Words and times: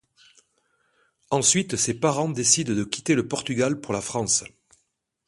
Ensuite 1.29 1.75
ses 1.75 1.93
parents 1.93 2.27
décident 2.29 2.73
de 2.73 2.83
quitter 2.83 3.13
le 3.13 3.27
Portugal 3.27 3.79
pour 3.79 3.93
la 3.93 4.01
France. 4.01 4.43